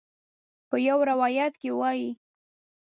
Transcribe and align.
په 0.69 0.75
یو 0.87 0.97
روایت 1.11 1.53
کې 1.61 1.69
وایي. 1.79 2.09